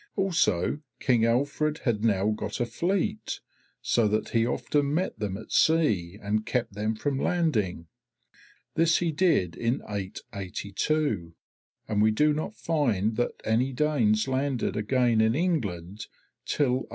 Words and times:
Also 0.15 0.79
King 0.99 1.25
Alfred 1.27 1.81
had 1.83 2.03
now 2.03 2.31
got 2.31 2.59
a 2.59 2.65
fleet, 2.65 3.39
so 3.83 4.07
that 4.07 4.29
he 4.29 4.47
often 4.47 4.95
met 4.95 5.19
them 5.19 5.37
at 5.37 5.51
sea 5.51 6.17
and 6.19 6.43
kept 6.43 6.73
them 6.73 6.95
from 6.95 7.19
landing. 7.19 7.85
This 8.73 8.97
he 8.97 9.11
did 9.11 9.55
in 9.55 9.83
882, 9.87 11.35
and 11.87 12.01
we 12.01 12.09
do 12.09 12.33
not 12.33 12.55
find 12.57 13.15
that 13.17 13.39
any 13.43 13.73
Danes 13.73 14.27
landed 14.27 14.75
again 14.75 15.21
in 15.21 15.35
England 15.35 16.07
till 16.47 16.87
885. 16.87 16.89